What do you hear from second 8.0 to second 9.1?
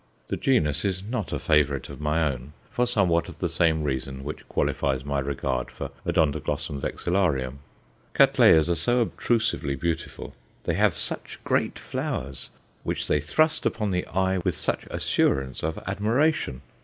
Cattleyas are so